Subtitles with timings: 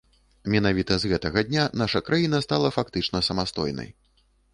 [0.53, 3.89] Менавіта з гэтага дня наша краіна стала фактычна самастойнай.